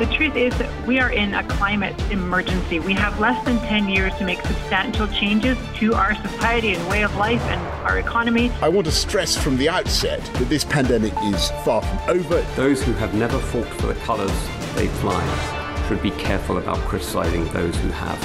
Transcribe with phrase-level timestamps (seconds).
[0.00, 2.80] The truth is that we are in a climate emergency.
[2.80, 7.04] We have less than 10 years to make substantial changes to our society and way
[7.04, 8.50] of life and our economy.
[8.62, 12.40] I want to stress from the outset that this pandemic is far from over.
[12.56, 14.32] Those who have never fought for the colours
[14.74, 18.18] they fly should be careful about criticising those who have.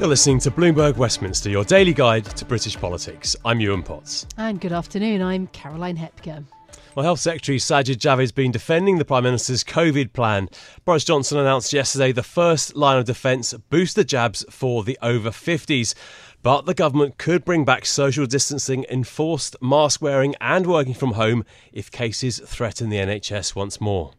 [0.00, 3.36] You're listening to Bloomberg Westminster, your daily guide to British politics.
[3.44, 4.26] I'm Yuan Potts.
[4.36, 6.44] And good afternoon, I'm Caroline Hepker.
[6.94, 10.48] Well, Health Secretary Sajid Javid has been defending the Prime Minister's COVID plan.
[10.84, 15.94] Boris Johnson announced yesterday the first line of defence booster jabs for the over 50s.
[16.44, 21.44] But the government could bring back social distancing, enforced mask wearing, and working from home
[21.72, 24.12] if cases threaten the NHS once more.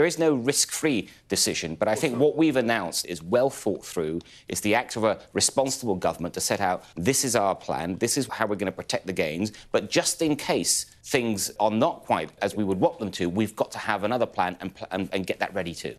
[0.00, 3.84] There is no risk free decision, but I think what we've announced is well thought
[3.84, 4.20] through.
[4.48, 8.16] It's the act of a responsible government to set out this is our plan, this
[8.16, 12.00] is how we're going to protect the gains, but just in case things are not
[12.06, 15.10] quite as we would want them to, we've got to have another plan and, and,
[15.12, 15.94] and get that ready too.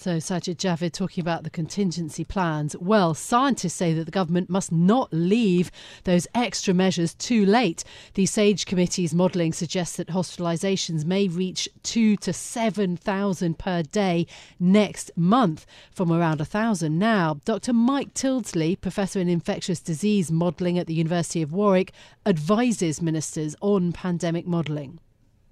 [0.00, 2.74] So, Sajid Javid talking about the contingency plans.
[2.74, 5.70] Well, scientists say that the government must not leave
[6.04, 7.84] those extra measures too late.
[8.14, 14.26] The SAGE committee's modelling suggests that hospitalisations may reach two to 7,000 per day
[14.58, 17.38] next month from around 1,000 now.
[17.44, 17.74] Dr.
[17.74, 21.92] Mike Tildesley, Professor in Infectious Disease Modelling at the University of Warwick,
[22.24, 24.98] advises ministers on pandemic modelling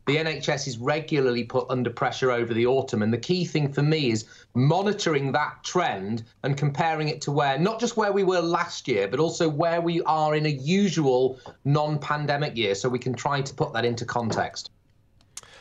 [0.09, 3.03] the NHS is regularly put under pressure over the autumn.
[3.03, 7.59] And the key thing for me is monitoring that trend and comparing it to where,
[7.59, 11.39] not just where we were last year, but also where we are in a usual
[11.67, 12.75] non pandemic year.
[12.75, 14.71] So we can try to put that into context.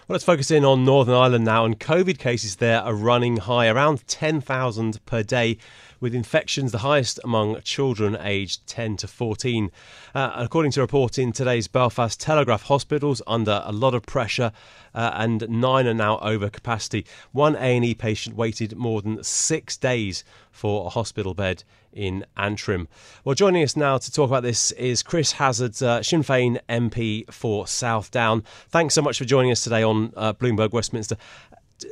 [0.08, 1.66] Well, let's focus in on Northern Ireland now.
[1.66, 5.58] And COVID cases there are running high, around 10,000 per day
[6.00, 9.70] with infections the highest among children aged 10 to 14.
[10.16, 14.54] Uh, according to a report in today's Belfast Telegraph, hospitals under a lot of pressure
[14.96, 17.06] uh, and nine are now over capacity.
[17.34, 21.66] One A&E patient waited more than six days for a hospital bed
[21.98, 22.88] in Antrim.
[23.26, 27.30] Well, joining us now to talk about this is Chris Hazzard, uh, Sinn Féin MP
[27.34, 28.44] for South Down.
[28.70, 31.18] Thanks so much for joining us today on uh, Bloomberg Westminster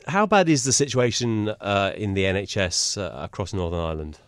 [0.07, 4.19] how bad is the situation uh, in the NHS uh, across Northern Ireland?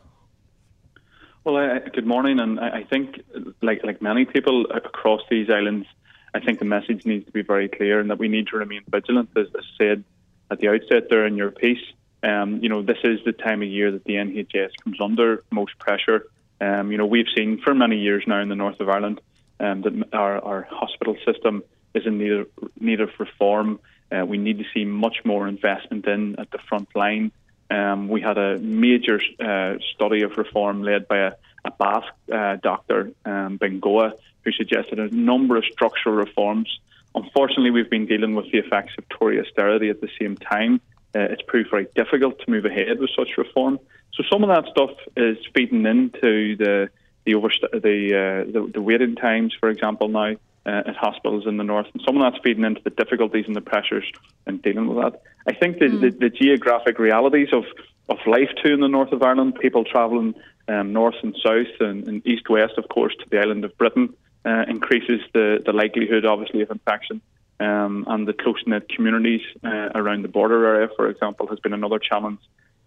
[1.43, 3.21] Well, good morning, and I, I think,
[3.61, 5.87] like like many people across these islands,
[6.33, 8.81] I think the message needs to be very clear, and that we need to remain
[8.89, 10.03] vigilant, as, as said
[10.51, 11.83] at the outset there in your piece.
[12.23, 15.77] Um, you know, this is the time of year that the NHS comes under most
[15.79, 16.27] pressure.
[16.59, 19.21] Um, you know, we've seen for many years now in the north of Ireland
[19.59, 21.63] um, that our, our hospital system
[21.93, 22.47] is in need of,
[22.79, 23.79] need of reform.
[24.11, 27.31] Uh, we need to see much more investment in at the front line.
[27.69, 31.31] Um, we had a major uh, study of reform led by a,
[31.65, 34.13] a Basque uh, doctor, um, Bengoa,
[34.43, 36.79] who suggested a number of structural reforms.
[37.13, 40.79] Unfortunately, we've been dealing with the effects of Tory austerity at the same time.
[41.17, 43.79] Uh, it's proved very difficult to move ahead with such reform.
[44.13, 46.89] So some of that stuff is feeding into the
[47.25, 50.35] the over the, uh, the the waiting times, for example, now
[50.67, 51.87] uh, at hospitals in the north.
[51.93, 54.05] And some of that's feeding into the difficulties and the pressures
[54.45, 55.21] in dealing with that.
[55.47, 56.01] I think the, mm.
[56.01, 57.63] the, the, geographic realities of,
[58.09, 60.35] of life too in the north of Ireland, people travelling
[60.67, 64.13] um, north and south and, and east west, of course, to the island of Britain,
[64.45, 67.21] uh, increases the, the likelihood, obviously, of infection.
[67.59, 71.73] Um, and the close knit communities uh, around the border area, for example, has been
[71.73, 72.39] another challenge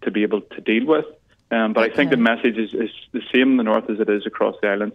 [0.03, 1.05] to be able to deal with.
[1.51, 1.93] Um, but okay.
[1.93, 4.55] I think the message is, is the same in the north as it is across
[4.61, 4.93] the island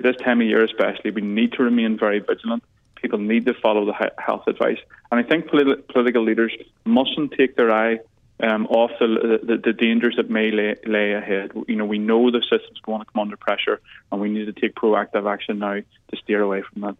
[0.00, 2.62] this time of year especially, we need to remain very vigilant.
[2.96, 4.78] People need to follow the health advice.
[5.10, 6.52] And I think politi- political leaders
[6.84, 7.98] mustn't take their eye
[8.40, 11.52] um, off the, the, the, dangers that may lay, lay, ahead.
[11.68, 14.52] You know, we know the system's going to come under pressure, and we need to
[14.52, 16.96] take proactive action now to steer away from that.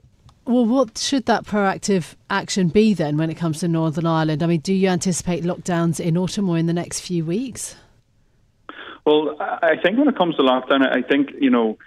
[0.46, 4.42] Well, what should that proactive action be then when it comes to Northern Ireland?
[4.42, 7.76] I mean, do you anticipate lockdowns in autumn or in the next few weeks?
[9.06, 11.78] Well, I think when it comes to lockdown, I think, you know,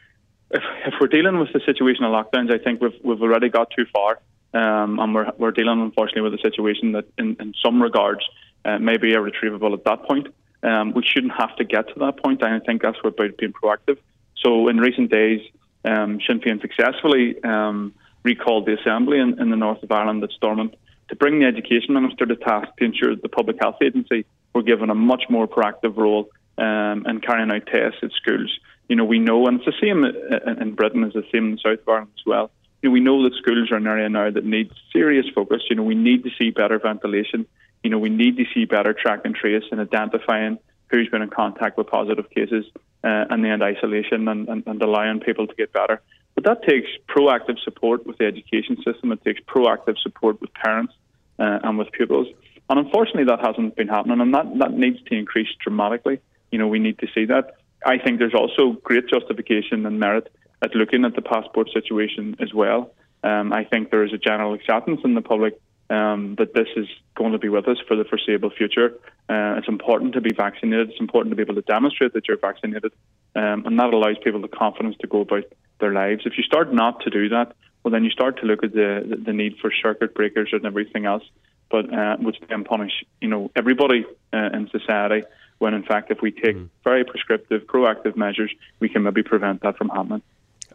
[0.52, 3.70] if, if we're dealing with the situation of lockdowns, I think we've we've already got
[3.76, 4.20] too far,
[4.54, 8.22] um, and we're we're dealing unfortunately with a situation that, in, in some regards,
[8.66, 10.28] uh, may be irretrievable at that point.
[10.64, 12.42] Um, we shouldn't have to get to that point.
[12.42, 13.98] And I think that's about being proactive.
[14.44, 15.42] So in recent days,
[15.86, 20.32] um, Sinn Féin successfully um, recalled the assembly in, in, the north of Ireland at
[20.32, 20.76] Stormont
[21.10, 24.64] to bring the education minister to task to ensure that the public health agency were
[24.64, 28.52] given a much more proactive role um, in carrying out tests at schools.
[28.90, 31.58] You know, we know, and it's the same in Britain as the same in the
[31.58, 32.52] south of Ireland as well.
[32.82, 35.64] You know, we know that schools are an area now that needs serious focus.
[35.70, 37.46] You know, we need to see better ventilation.
[37.84, 40.60] You know, we need to see better track and trace and identifying
[40.90, 42.66] who's been in contact with positive cases
[43.04, 46.02] uh, and then isolation and, and, and allowing people to get better.
[46.38, 49.12] But that takes proactive support with the education system.
[49.12, 50.94] It takes proactive support with parents
[51.40, 52.28] uh, and with pupils.
[52.70, 56.20] And unfortunately, that hasn't been happening, and that, that needs to increase dramatically.
[56.52, 57.56] You know, we need to see that.
[57.84, 60.32] I think there's also great justification and merit
[60.62, 62.94] at looking at the passport situation as well.
[63.24, 66.86] Um, I think there is a general acceptance in the public um, that this is
[67.16, 68.94] going to be with us for the foreseeable future.
[69.28, 70.92] Uh, it's important to be vaccinated.
[70.92, 72.94] It's important to be able to demonstrate that you're vaccinated,
[73.36, 75.46] um, and that allows people the confidence to go about
[75.80, 76.24] their lives.
[76.26, 77.54] If you start not to do that,
[77.84, 81.06] well, then you start to look at the the need for circuit breakers and everything
[81.06, 81.24] else,
[81.72, 82.92] but uh, which then punish
[83.22, 85.26] you know everybody uh, in society.
[85.60, 86.70] When in fact, if we take mm.
[86.84, 90.22] very prescriptive, proactive measures, we can maybe prevent that from happening.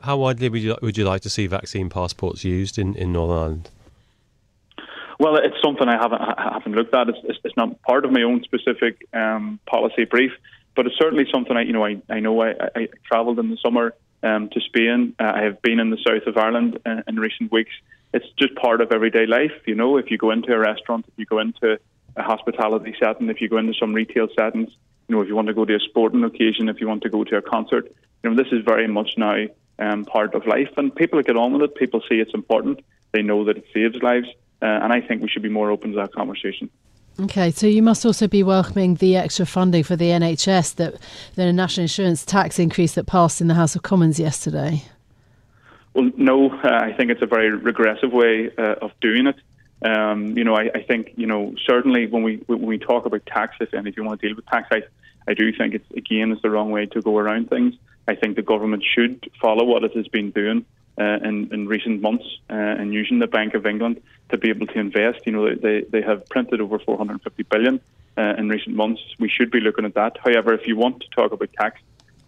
[0.01, 3.39] How widely would you, would you like to see vaccine passports used in, in Northern
[3.39, 3.71] Ireland?
[5.21, 7.09] Well, it's something I haven't I haven't looked at.
[7.09, 10.33] It's, it's not part of my own specific um, policy brief,
[10.75, 13.57] but it's certainly something I you know I, I know I, I travelled in the
[13.59, 15.15] summer um, to Spain.
[15.19, 17.73] Uh, I have been in the south of Ireland in, uh, in recent weeks.
[18.15, 19.53] It's just part of everyday life.
[19.67, 21.79] You know, if you go into a restaurant, if you go into
[22.17, 24.71] a hospitality setting, if you go into some retail settings,
[25.09, 27.09] you know, if you want to go to a sporting occasion, if you want to
[27.09, 27.91] go to a concert,
[28.23, 29.47] you know, this is very much now
[29.79, 31.75] um, part of life, and people get on with it.
[31.75, 32.81] People see it's important.
[33.13, 34.29] They know that it saves lives.
[34.61, 36.71] Uh, and I think we should be more open to that conversation.
[37.21, 40.95] Okay, so you must also be welcoming the extra funding for the NHS that
[41.35, 44.83] the national insurance tax increase that passed in the House of Commons yesterday.
[45.93, 49.37] Well, no, uh, I think it's a very regressive way uh, of doing it.
[49.85, 53.27] Um, you know, I, I, think you know certainly when we when we talk about
[53.27, 54.83] taxes and if you want to deal with tax, I,
[55.27, 57.75] I do think it's again is the wrong way to go around things.
[58.09, 60.65] I think the government should follow what it has been doing
[60.99, 64.67] uh, in, in recent months uh, and using the Bank of England to be able
[64.67, 65.27] to invest.
[65.27, 67.81] You know, they, they have printed over 450 billion
[68.17, 69.01] uh, in recent months.
[69.19, 70.19] We should be looking at that.
[70.23, 71.81] However, if you want to talk about tax,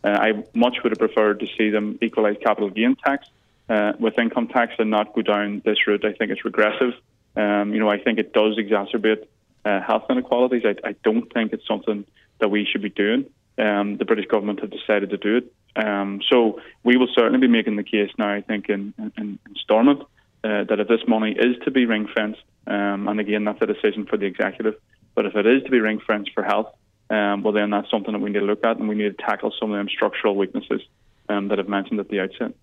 [0.02, 3.26] uh, I much would have preferred to see them equalise capital gain tax
[3.68, 6.04] uh, with income tax and not go down this route.
[6.04, 6.92] I think it's regressive.
[7.36, 9.26] Um, you know, I think it does exacerbate
[9.64, 10.62] uh, health inequalities.
[10.64, 12.04] I, I, don't think it's something
[12.38, 13.26] that we should be doing.
[13.58, 15.52] Um, the British government have decided to do it.
[15.76, 19.56] Um, so we will certainly be making the case now, I think, in, in, in
[19.56, 20.02] Stormont,
[20.44, 23.66] uh, that if this money is to be ring fenced, um, and again, that's a
[23.66, 24.74] decision for the executive,
[25.14, 26.74] but if it is to be ring fenced for health,
[27.10, 29.24] um, well, then that's something that we need to look at, and we need to
[29.24, 30.80] tackle some of them structural weaknesses
[31.28, 32.54] um, that I've mentioned at the outset.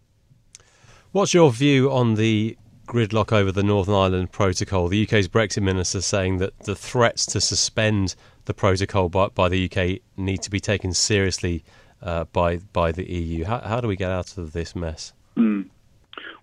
[1.12, 2.58] What's your view on the
[2.88, 4.88] gridlock over the Northern Ireland Protocol?
[4.88, 8.16] The UK's Brexit minister saying that the threats to suspend
[8.46, 11.64] the protocol by, by the UK need to be taken seriously
[12.02, 13.46] uh, by by the EU.
[13.46, 15.14] How, how do we get out of this mess?
[15.38, 15.70] Mm.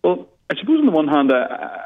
[0.03, 1.83] Well, I suppose on the one hand, uh,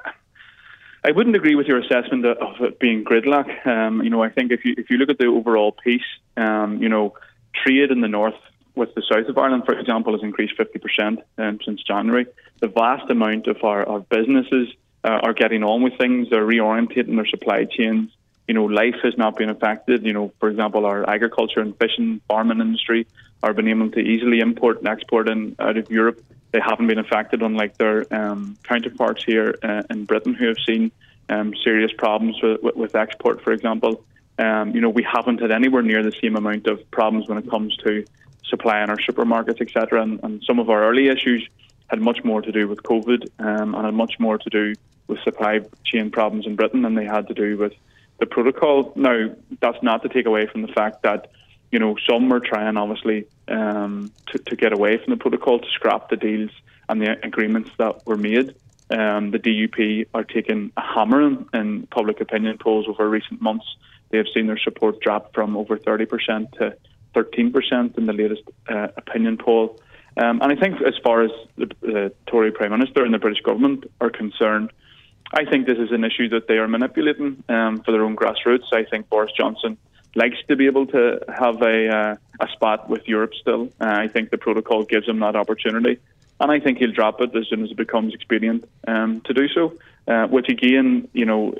[1.05, 3.67] I wouldn't agree with your assessment of it being gridlock.
[3.67, 6.03] Um, you know, I think if you if you look at the overall piece,
[6.37, 7.15] um, you know,
[7.55, 8.41] trade in the north
[8.75, 12.27] with the south of Ireland, for example, has increased 50% um, since January.
[12.61, 14.69] The vast amount of our, our businesses
[15.05, 16.31] uh, are getting on with things.
[16.31, 18.11] They're reorientating their supply chains.
[18.49, 20.05] You know, life has not been affected.
[20.05, 23.07] You know, for example, our agriculture and fishing, farming industry
[23.43, 26.23] are being able to easily import and export in out of Europe.
[26.53, 30.93] They haven't been affected, unlike their um, counterparts here uh, in Britain, who have seen
[31.29, 34.05] um, serious problems with, with, with, export, for example.
[34.39, 37.49] Um, you know, we haven't had anywhere near the same amount of problems when it
[37.49, 38.05] comes to
[38.45, 40.03] supply in our supermarkets, etc.
[40.03, 41.49] And, and, some of our early issues
[41.89, 44.75] had much more to do with COVID um, and had much more to do
[45.07, 47.73] with supply chain problems in Britain than they had to do with
[48.19, 48.93] the protocol.
[48.95, 49.31] Now,
[49.61, 51.31] that's not to take away from the fact that
[51.73, 55.71] you know, some were trying obviously um, to, to get away from the protocol, to
[55.71, 56.51] scrap the deals
[56.89, 58.55] and the agreements that were made.
[58.91, 63.65] Um, the DUP are taking a hammering in public opinion polls over recent months.
[64.11, 66.77] They have seen their support drop from over 30% to
[67.15, 69.81] 13% in the latest uh, opinion poll.
[70.19, 71.71] Um, and I think, as far as the
[72.07, 74.71] uh, Tory Prime Minister and the British government are concerned,
[75.33, 78.71] I think this is an issue that they are manipulating um, for their own grassroots.
[78.75, 79.79] I think Boris Johnson
[80.15, 83.71] likes to be able to have a uh, a spot with Europe still.
[83.81, 85.99] Uh, I think the protocol gives him that opportunity,
[86.41, 89.49] and I think he'll drop it as soon as it becomes expedient um, to do
[89.49, 89.75] so.
[90.09, 91.55] Uh, which again, you know,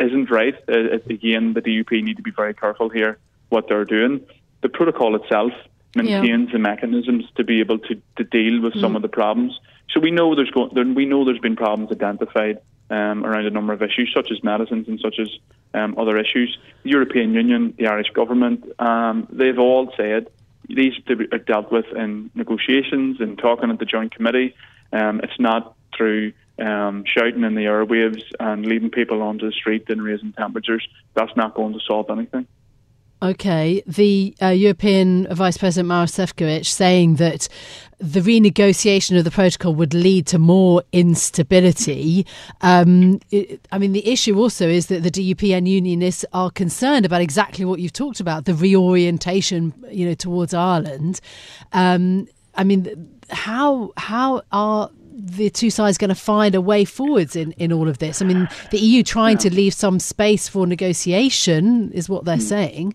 [0.00, 0.54] isn't right.
[0.66, 3.18] Again, the DUP need to be very careful here
[3.50, 4.26] what they're doing.
[4.62, 5.52] The protocol itself
[5.94, 6.52] maintains yeah.
[6.52, 8.80] the mechanisms to be able to, to deal with mm.
[8.80, 9.60] some of the problems.
[9.90, 13.50] So we know there's go- there, we know there's been problems identified um, around a
[13.50, 15.28] number of issues, such as medicines and such as
[15.74, 16.56] um, other issues.
[16.82, 20.28] The European Union, the Irish government, um, they've all said
[20.68, 24.54] these are dealt with in negotiations and talking at the Joint Committee.
[24.92, 29.88] Um, it's not through um, shouting in the airwaves and leading people onto the street
[29.88, 30.86] and raising temperatures.
[31.14, 32.46] That's not going to solve anything.
[33.22, 37.48] Okay, the uh, European Vice President Maros Sefcovic saying that
[37.98, 42.26] the renegotiation of the protocol would lead to more instability.
[42.60, 47.06] Um, it, I mean, the issue also is that the DUP and unionists are concerned
[47.06, 51.22] about exactly what you've talked about the reorientation, you know, towards Ireland.
[51.72, 57.34] Um, I mean, how how are the two sides going to find a way forwards
[57.34, 58.20] in, in all of this?
[58.20, 59.50] I mean, the EU trying yeah.
[59.50, 62.42] to leave some space for negotiation is what they're mm.
[62.42, 62.94] saying.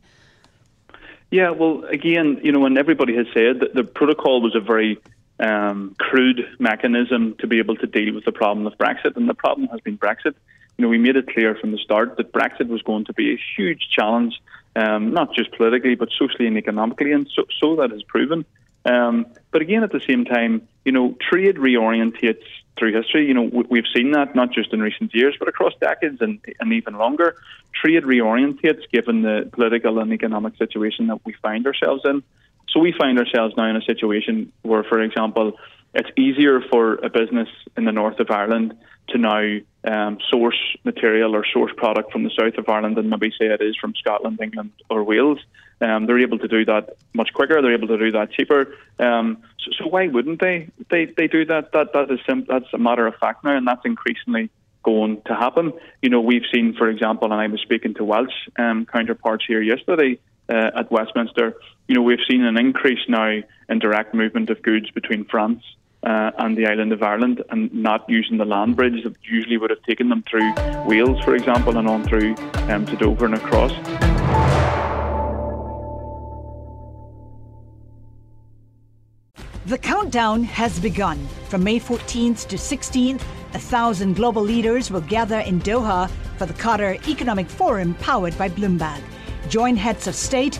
[1.31, 4.99] Yeah, well, again, you know, and everybody has said that the protocol was a very
[5.39, 9.33] um, crude mechanism to be able to deal with the problem of Brexit, and the
[9.33, 10.35] problem has been Brexit.
[10.77, 13.33] You know, we made it clear from the start that Brexit was going to be
[13.33, 14.41] a huge challenge,
[14.75, 18.45] um, not just politically, but socially and economically, and so, so has proven.
[18.85, 22.43] Um, but again, at the same time, you know, trade reorientates
[22.77, 23.27] through history.
[23.27, 26.73] You know, we've seen that not just in recent years, but across decades and, and
[26.73, 27.35] even longer.
[27.73, 32.23] Trade reorientates given the political and economic situation that we find ourselves in.
[32.69, 35.59] So we find ourselves now in a situation where, for example,
[35.93, 38.77] it's easier for a business in the north of Ireland
[39.09, 43.31] to now um, source material or source product from the south of Ireland than maybe
[43.31, 45.39] say it is from Scotland, England, or Wales.
[45.81, 47.61] Um, they're able to do that much quicker.
[47.61, 48.75] They're able to do that cheaper.
[48.99, 50.69] Um, so, so, why wouldn't they?
[50.89, 51.71] They they do that.
[51.73, 54.51] That that is sim- that's a matter of fact now, and that's increasingly
[54.83, 55.73] going to happen.
[56.01, 59.61] You know, we've seen, for example, and I was speaking to Welsh um, counterparts here
[59.61, 60.19] yesterday
[60.49, 61.55] uh, at Westminster.
[61.87, 65.63] You know, we've seen an increase now in direct movement of goods between France
[66.03, 69.69] uh, and the island of Ireland and not using the land bridge that usually would
[69.69, 70.53] have taken them through
[70.85, 72.35] Wales, for example, and on through
[72.69, 73.71] um, to Dover and across.
[79.67, 81.25] The countdown has begun.
[81.47, 83.21] From May 14th to 16th,
[83.53, 88.49] a thousand global leaders will gather in Doha for the Qatar Economic Forum powered by
[88.49, 89.01] Bloomberg.
[89.49, 90.59] Join heads of state,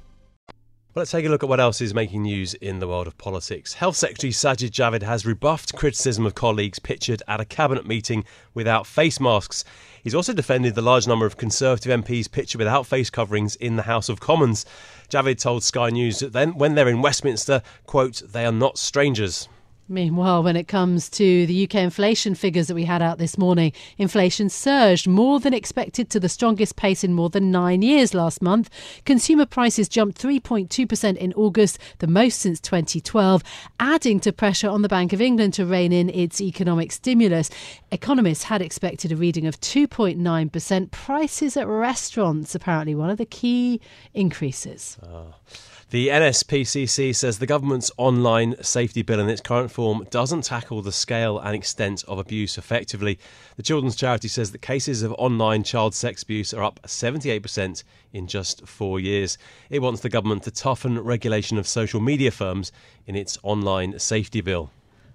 [0.93, 3.17] Well, let's take a look at what else is making news in the world of
[3.17, 3.75] politics.
[3.75, 8.85] Health Secretary Sajid Javid has rebuffed criticism of colleagues pictured at a cabinet meeting without
[8.85, 9.63] face masks.
[10.03, 13.83] He's also defended the large number of Conservative MPs pictured without face coverings in the
[13.83, 14.65] House of Commons.
[15.09, 19.47] Javid told Sky News that then, when they're in Westminster, quote, they are not strangers.
[19.91, 23.73] Meanwhile, when it comes to the UK inflation figures that we had out this morning,
[23.97, 28.41] inflation surged more than expected to the strongest pace in more than nine years last
[28.41, 28.69] month.
[29.03, 33.43] Consumer prices jumped 3.2% in August, the most since 2012,
[33.81, 37.49] adding to pressure on the Bank of England to rein in its economic stimulus.
[37.91, 40.91] Economists had expected a reading of 2.9%.
[40.91, 43.81] Prices at restaurants, apparently, one of the key
[44.13, 44.97] increases.
[45.03, 45.33] Oh.
[45.91, 50.93] The NSPCC says the government's online safety bill in its current form doesn't tackle the
[50.93, 53.19] scale and extent of abuse effectively.
[53.57, 57.83] The children's charity says that cases of online child sex abuse are up 78%
[58.13, 59.37] in just four years.
[59.69, 62.71] It wants the government to toughen regulation of social media firms
[63.05, 64.71] in its online safety bill.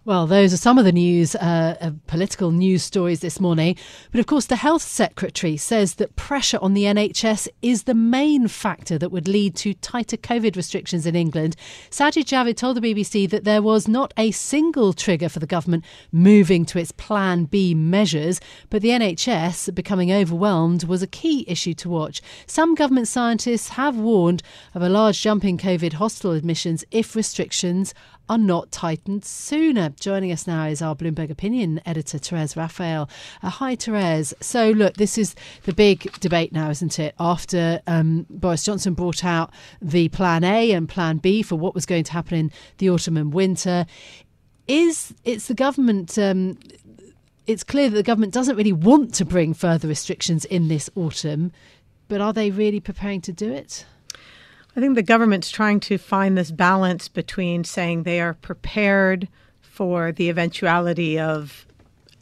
[0.06, 3.76] Well, those are some of the news, uh, uh, political news stories this morning.
[4.12, 8.46] But of course, the Health Secretary says that pressure on the NHS is the main
[8.46, 11.56] factor that would lead to tighter COVID restrictions in England.
[11.90, 15.84] Sajid Javid told the BBC that there was not a single trigger for the government
[16.12, 21.74] moving to its Plan B measures, but the NHS becoming overwhelmed was a key issue
[21.74, 22.22] to watch.
[22.46, 27.92] Some government scientists have warned of a large jump in COVID hospital admissions if restrictions
[28.28, 29.90] are not tightened sooner.
[29.90, 33.08] Joining us now is our Bloomberg opinion editor, Therese Raphael.
[33.42, 34.34] Uh, hi, Therese.
[34.40, 37.14] So, look, this is the big debate now, isn't it?
[37.20, 41.86] After um, Boris Johnson brought out the Plan A and Plan B for what was
[41.86, 43.86] going to happen in the autumn and winter,
[44.66, 46.18] is it's the government.
[46.18, 46.58] Um,
[47.46, 51.52] it's clear that the government doesn't really want to bring further restrictions in this autumn,
[52.08, 53.86] but are they really preparing to do it?
[54.76, 59.26] I think the government's trying to find this balance between saying they are prepared
[59.62, 61.65] for the eventuality of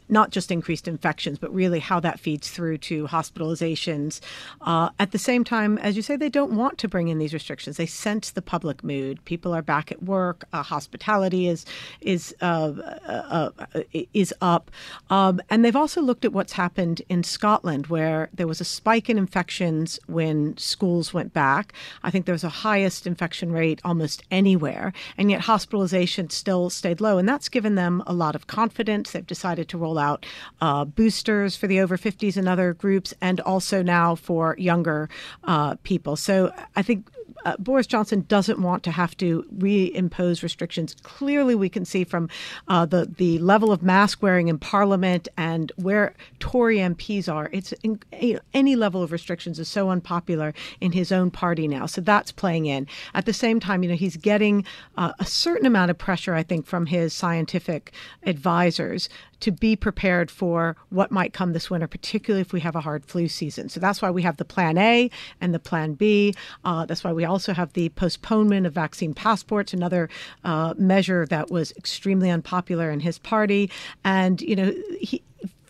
[0.09, 4.19] not just increased infections, but really how that feeds through to hospitalizations.
[4.61, 7.33] Uh, at the same time, as you say, they don't want to bring in these
[7.33, 7.77] restrictions.
[7.77, 9.23] They sense the public mood.
[9.25, 10.45] People are back at work.
[10.53, 11.65] Uh, hospitality is
[12.01, 12.71] is uh,
[13.07, 14.71] uh, uh is up,
[15.09, 19.09] um, and they've also looked at what's happened in Scotland, where there was a spike
[19.09, 21.73] in infections when schools went back.
[22.03, 27.01] I think there was a highest infection rate almost anywhere, and yet hospitalization still stayed
[27.01, 29.11] low, and that's given them a lot of confidence.
[29.11, 30.25] They've decided to roll roll out
[30.61, 35.09] uh, boosters for the over 50s and other groups, and also now for younger
[35.45, 36.15] uh, people.
[36.15, 37.07] So I think
[37.45, 40.95] uh, Boris Johnson doesn't want to have to reimpose restrictions.
[41.03, 42.29] Clearly, we can see from
[42.67, 47.49] uh, the the level of mask wearing in Parliament and where Tory MPs are.
[47.51, 47.99] It's in,
[48.53, 51.85] any level of restrictions is so unpopular in his own party now.
[51.85, 52.87] So that's playing in.
[53.13, 54.65] At the same time, you know, he's getting
[54.97, 59.07] uh, a certain amount of pressure, I think, from his scientific advisors
[59.39, 63.05] to be prepared for what might come this winter, particularly if we have a hard
[63.05, 63.69] flu season.
[63.69, 65.09] So that's why we have the Plan A
[65.41, 66.33] and the Plan B.
[66.63, 70.09] Uh, that's why we also have the postponement of vaccine passports, another
[70.43, 73.69] uh, measure that was extremely unpopular in his party.
[74.03, 75.21] And, you know, he,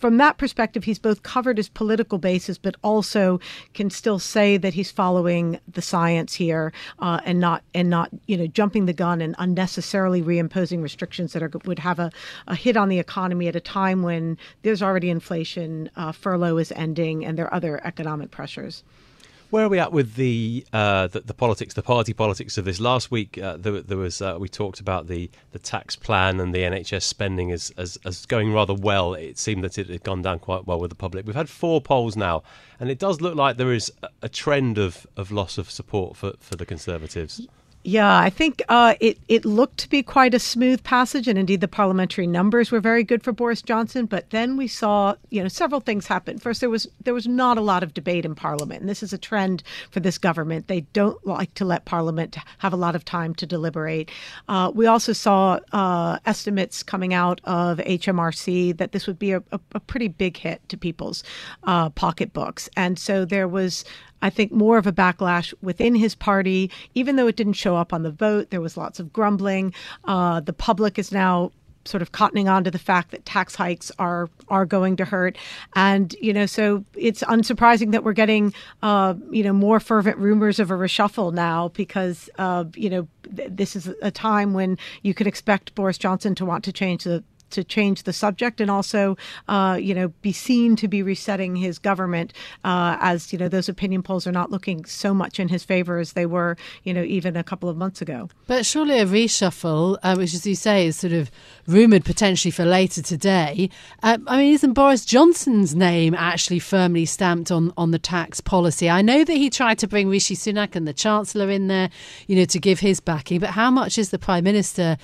[0.05, 3.39] from that perspective, he's both covered his political bases, but also
[3.74, 8.38] can still say that he's following the science here uh, and not and not you
[8.38, 12.12] know jumping the gun and unnecessarily reimposing restrictions that are, would have a,
[12.45, 16.71] a hit on the economy at a time when there's already inflation, uh, furlough is
[16.74, 18.83] ending, and there are other economic pressures.
[19.55, 22.81] Where are we at with the, uh, the, the politics, the party politics of this?
[22.81, 26.53] Last week, uh, there, there, was uh, we talked about the, the tax plan and
[26.53, 29.13] the NHS spending as, as, as going rather well.
[29.13, 31.25] It seemed that it had gone down quite well with the public.
[31.25, 32.43] We've had four polls now,
[32.81, 33.89] and it does look like there is
[34.21, 37.47] a trend of, of loss of support for, for the Conservatives.
[37.87, 41.61] Yeah, I think uh, it it looked to be quite a smooth passage, and indeed
[41.61, 44.07] the parliamentary numbers were very good for Boris Johnson.
[44.07, 46.39] But then we saw, you know, several things happen.
[46.39, 49.13] First, there was there was not a lot of debate in Parliament, and this is
[49.13, 49.61] a trend
[49.91, 50.67] for this government.
[50.67, 54.09] They don't like to let Parliament have a lot of time to deliberate.
[54.49, 59.43] Uh, we also saw uh, estimates coming out of HMRC that this would be a,
[59.51, 61.23] a, a pretty big hit to people's
[61.65, 63.85] uh, pocketbooks, and so there was
[64.25, 66.72] I think, more of a backlash within his party.
[66.96, 69.72] Even though it didn't show up on the vote, there was lots of grumbling.
[70.05, 71.51] Uh, the public is now
[71.85, 75.38] sort of cottoning on to the fact that tax hikes are are going to hurt,
[75.75, 80.59] and you know, so it's unsurprising that we're getting uh, you know more fervent rumors
[80.59, 85.14] of a reshuffle now because uh, you know th- this is a time when you
[85.14, 87.24] could expect Boris Johnson to want to change the
[87.55, 91.79] to change the subject and also, uh, you know, be seen to be resetting his
[91.79, 92.31] government
[92.63, 95.98] uh, as, you know, those opinion polls are not looking so much in his favor
[95.98, 98.29] as they were, you know, even a couple of months ago.
[98.48, 101.31] But surely a reshuffle, uh, which, as you say, is sort of
[101.65, 103.70] rumoured potentially for later today.
[104.03, 108.89] Uh, I mean, isn't Boris Johnson's name actually firmly stamped on, on the tax policy?
[108.89, 111.89] I know that he tried to bring Rishi Sunak and the Chancellor in there,
[112.27, 114.98] you know, to give his backing, but how much is the Prime Minister,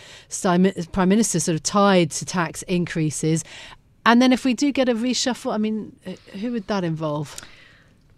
[0.91, 3.43] Prime Minister sort of tied to tax tax increases.
[4.05, 7.27] And then if we do get a reshuffle, I mean, uh, who would that involve?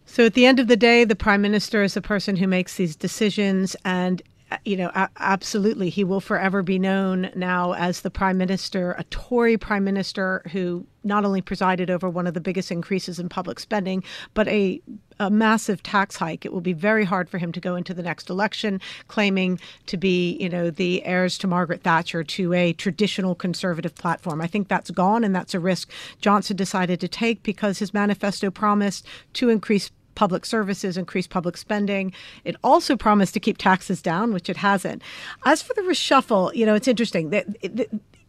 [0.06, 2.78] So at the end of the day, the prime minister is the person who makes
[2.78, 4.22] these decisions, and
[4.54, 9.04] Uh, you know, absolutely, he will forever be known now as the prime minister, a
[9.06, 13.60] Tory prime minister who not only presided over one of the biggest increases in public
[13.60, 14.04] spending,
[14.36, 14.80] but a,
[15.20, 16.46] a massive tax hike.
[16.46, 19.98] It will be very hard for him to go into the next election claiming to
[19.98, 24.40] be, you know, the heirs to Margaret Thatcher to a traditional conservative platform.
[24.40, 25.90] I think that's gone, and that's a risk
[26.22, 32.14] Johnson decided to take because his manifesto promised to increase public services, increase public spending.
[32.44, 35.02] It also promised to keep taxes down, which it hasn't.
[35.46, 37.48] As for the reshuffle, you know, it's interesting that.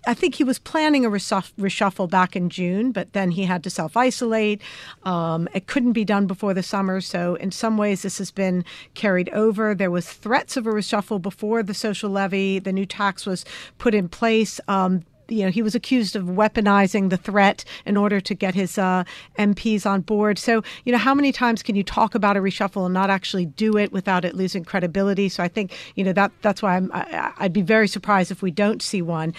[0.07, 3.71] I think he was planning a reshuffle back in June, but then he had to
[3.71, 4.61] self isolate.
[5.05, 8.65] Um, it couldn't be done before the summer, so in some ways this has been
[8.93, 9.75] carried over.
[9.75, 13.45] There was threats of a reshuffle before the social levy, the new tax was
[13.79, 14.61] put in place.
[14.69, 18.79] Um, you know, he was accused of weaponizing the threat in order to get his
[18.79, 19.05] uh,
[19.39, 20.39] MPs on board.
[20.39, 23.47] So, you know, how many times can you talk about a reshuffle and not actually
[23.47, 25.29] do it without it losing credibility?
[25.29, 28.43] So, I think you know that that's why I'm, I, I'd be very surprised if
[28.43, 29.35] we don't see one.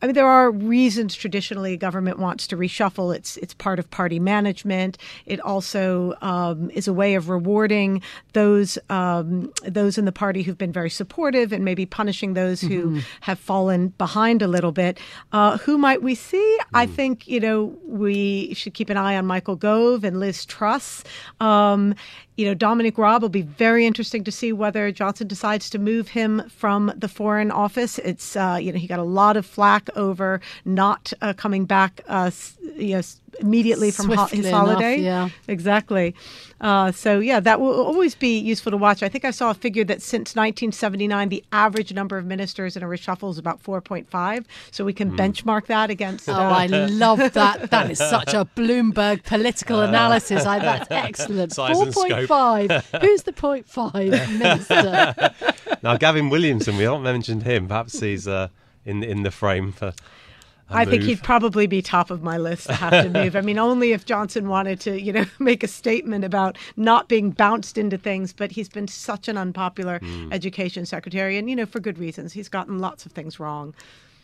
[0.00, 3.14] I mean, there are reasons traditionally government wants to reshuffle.
[3.14, 4.96] It's it's part of party management.
[5.26, 10.58] It also um, is a way of rewarding those um, those in the party who've
[10.58, 12.98] been very supportive and maybe punishing those who mm-hmm.
[13.22, 14.98] have fallen behind a little bit.
[15.32, 16.58] Uh, who might we see?
[16.60, 16.66] Mm.
[16.74, 21.02] I think you know we should keep an eye on Michael Gove and Liz Truss.
[21.40, 21.94] Um,
[22.38, 26.06] you know, Dominic Raab will be very interesting to see whether Johnson decides to move
[26.06, 27.98] him from the Foreign Office.
[27.98, 32.00] It's, uh, you know, he got a lot of flack over not uh, coming back,
[32.06, 32.30] uh,
[32.76, 33.02] you know,
[33.40, 34.96] immediately from ho- his Swiftly holiday.
[34.98, 35.28] yeah.
[35.46, 36.14] Exactly.
[36.60, 39.02] Uh, so, yeah, that will always be useful to watch.
[39.04, 42.82] I think I saw a figure that since 1979, the average number of ministers in
[42.82, 44.44] a reshuffle is about 4.5.
[44.72, 46.28] So we can benchmark that against.
[46.28, 47.70] Oh, uh, I love that.
[47.70, 50.44] That is such a Bloomberg political analysis.
[50.46, 51.52] I, that's excellent.
[51.52, 52.08] Size and scope.
[52.28, 53.00] 4.5.
[53.02, 55.34] Who's the 0.5 minister?
[55.82, 57.68] Now, Gavin Williamson, we haven't mentioned him.
[57.68, 58.48] Perhaps he's uh,
[58.84, 59.92] in in the frame for.
[60.70, 63.36] A I think he'd probably be top of my list to have to move.
[63.36, 67.30] I mean, only if Johnson wanted to, you know, make a statement about not being
[67.30, 68.32] bounced into things.
[68.32, 70.00] But he's been such an unpopular
[70.30, 72.32] education secretary, and you know, for good reasons.
[72.32, 73.74] He's gotten lots of things wrong.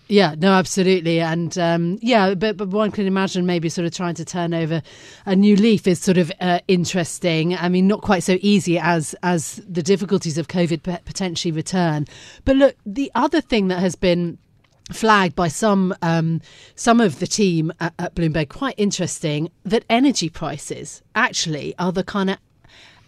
[0.06, 4.14] Yeah, no, absolutely, and um, yeah, but but one can imagine maybe sort of trying
[4.16, 4.82] to turn over
[5.24, 7.56] a new leaf is sort of uh, interesting.
[7.56, 12.06] I mean, not quite so easy as as the difficulties of COVID potentially return.
[12.44, 14.36] But look, the other thing that has been
[14.92, 16.40] flagged by some um,
[16.74, 22.04] some of the team at, at Bloomberg, quite interesting, that energy prices actually are the
[22.04, 22.38] kind of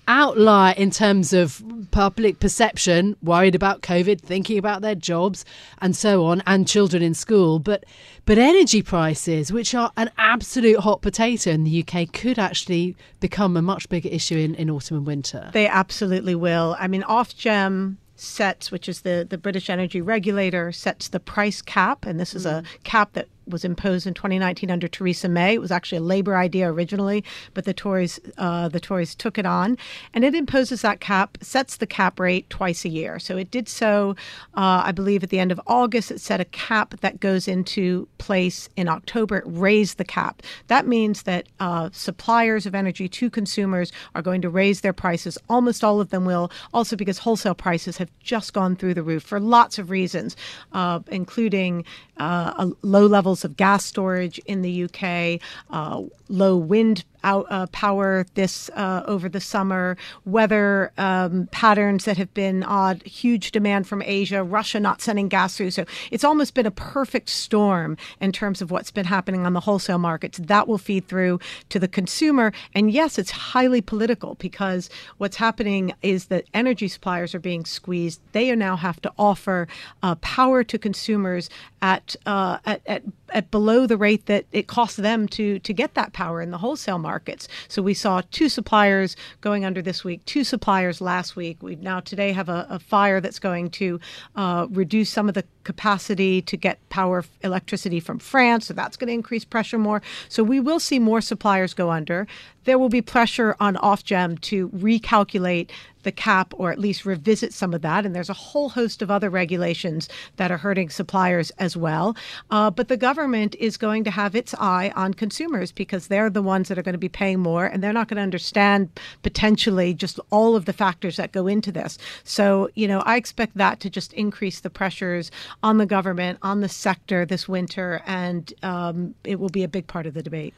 [0.08, 5.44] outlier in terms of public perception, worried about COVID, thinking about their jobs
[5.78, 7.58] and so on, and children in school.
[7.58, 7.84] But
[8.24, 13.56] but energy prices, which are an absolute hot potato in the UK, could actually become
[13.56, 15.50] a much bigger issue in, in autumn and winter.
[15.52, 16.76] They absolutely will.
[16.78, 22.04] I mean, Ofgem sets, which is the, the British energy regulator, sets the price cap,
[22.04, 22.82] and this is a mm.
[22.82, 25.54] cap that was imposed in 2019 under Theresa May.
[25.54, 29.46] It was actually a Labour idea originally, but the Tories uh, the Tories took it
[29.46, 29.78] on,
[30.14, 33.18] and it imposes that cap, sets the cap rate twice a year.
[33.18, 34.16] So it did so,
[34.54, 36.10] uh, I believe, at the end of August.
[36.10, 39.38] It set a cap that goes into place in October.
[39.38, 40.42] It raised the cap.
[40.68, 45.38] That means that uh, suppliers of energy to consumers are going to raise their prices.
[45.48, 49.22] Almost all of them will, also because wholesale prices have just gone through the roof
[49.22, 50.36] for lots of reasons,
[50.72, 51.84] uh, including
[52.18, 57.66] uh, a- low levels of gas storage in the UK, uh, low wind out, uh,
[57.72, 63.86] power this uh, over the summer, weather um, patterns that have been odd, huge demand
[63.86, 65.72] from Asia, Russia not sending gas through.
[65.72, 69.60] So it's almost been a perfect storm in terms of what's been happening on the
[69.60, 70.38] wholesale markets.
[70.38, 72.52] That will feed through to the consumer.
[72.74, 78.20] And yes, it's highly political because what's happening is that energy suppliers are being squeezed.
[78.32, 79.66] They now have to offer
[80.04, 81.50] uh, power to consumers
[81.82, 85.94] at, uh, at, at at below the rate that it costs them to to get
[85.94, 87.48] that power in the wholesale markets.
[87.68, 91.62] So we saw two suppliers going under this week, two suppliers last week.
[91.62, 93.98] We now today have a, a fire that's going to
[94.34, 99.08] uh, reduce some of the capacity to get power electricity from France, so that's going
[99.08, 100.02] to increase pressure more.
[100.28, 102.26] So we will see more suppliers go under.
[102.64, 105.70] There will be pressure on Ofgem to recalculate
[106.06, 108.06] the cap or at least revisit some of that.
[108.06, 112.16] And there's a whole host of other regulations that are hurting suppliers as well.
[112.50, 116.40] Uh, but the government is going to have its eye on consumers because they're the
[116.40, 118.88] ones that are going to be paying more and they're not going to understand
[119.22, 121.98] potentially just all of the factors that go into this.
[122.22, 125.32] So, you know, I expect that to just increase the pressures
[125.64, 129.88] on the government, on the sector this winter, and um, it will be a big
[129.88, 130.54] part of the debate.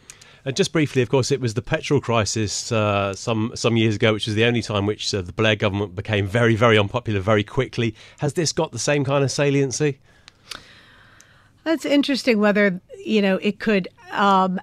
[0.46, 4.12] Uh, just briefly, of course, it was the petrol crisis uh, some some years ago,
[4.12, 7.44] which was the only time which uh, the Blair government became very, very unpopular very
[7.44, 7.94] quickly.
[8.18, 9.98] Has this got the same kind of saliency?
[11.64, 12.38] That's interesting.
[12.38, 14.60] Whether you know it could um,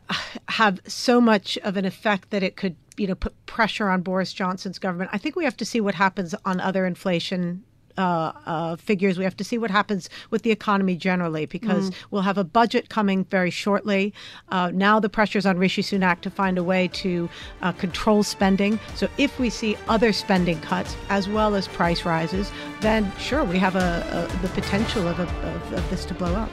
[0.50, 4.34] have so much of an effect that it could you know put pressure on Boris
[4.34, 5.10] Johnson's government.
[5.14, 7.64] I think we have to see what happens on other inflation.
[7.98, 9.18] Uh, uh, figures.
[9.18, 12.90] We have to see what happens with the economy generally because we'll have a budget
[12.90, 14.14] coming very shortly.
[14.50, 17.30] Uh, now the pressure's on Rishi Sunak to find a way to
[17.62, 18.80] uh, control spending.
[18.96, 23.58] So if we see other spending cuts as well as price rises, then sure we
[23.60, 26.50] have a, a the potential of, a, of, of this to blow up.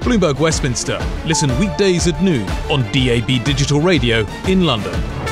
[0.00, 0.98] Bloomberg Westminster.
[1.26, 5.31] Listen weekdays at noon on DAB Digital Radio in London.